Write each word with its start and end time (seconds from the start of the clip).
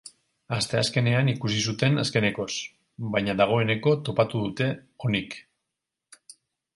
Asteazkenean 0.55 1.27
ikusi 1.33 1.59
zuten 1.71 2.03
azkenekoz, 2.03 2.47
baina 3.17 3.35
dagoeneko 3.41 3.93
topatu 4.09 4.41
dute, 4.47 4.71
onik. 5.09 5.37